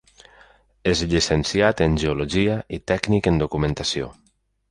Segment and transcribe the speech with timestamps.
[0.91, 4.09] És Llicenciat en Geologia i Tècnic en Documentació.